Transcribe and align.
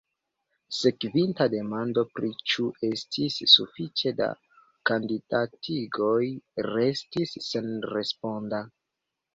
Sekvinta 0.75 1.45
demando 1.55 2.03
pri 2.13 2.31
ĉu 2.53 2.65
estis 2.89 3.37
sufiĉe 3.53 4.15
da 4.23 4.31
kandidatigoj 4.93 6.21
restis 6.73 7.39
senresponda. 7.53 8.67